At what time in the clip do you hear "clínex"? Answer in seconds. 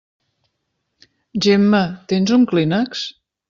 2.55-3.09